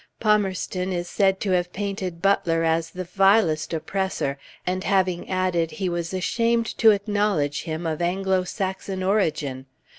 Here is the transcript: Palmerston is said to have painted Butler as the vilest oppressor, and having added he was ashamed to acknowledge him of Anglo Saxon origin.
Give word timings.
Palmerston 0.19 0.91
is 0.91 1.07
said 1.07 1.39
to 1.41 1.51
have 1.51 1.71
painted 1.71 2.23
Butler 2.23 2.63
as 2.63 2.89
the 2.89 3.03
vilest 3.03 3.71
oppressor, 3.71 4.39
and 4.65 4.83
having 4.83 5.29
added 5.29 5.69
he 5.69 5.89
was 5.89 6.11
ashamed 6.11 6.65
to 6.79 6.89
acknowledge 6.89 7.65
him 7.65 7.85
of 7.85 8.01
Anglo 8.01 8.43
Saxon 8.43 9.03
origin. 9.03 9.67